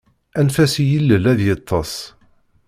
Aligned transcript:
Anef-as 0.39 0.73
i 0.83 0.85
yilel 0.89 1.25
ad 1.31 1.39
yeṭṭes. 1.45 1.93